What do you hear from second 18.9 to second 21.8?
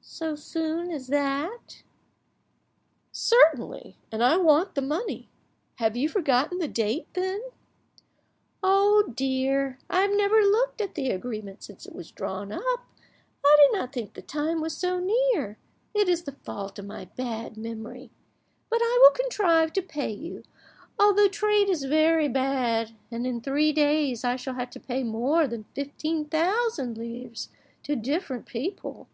will contrive to pay you, although trade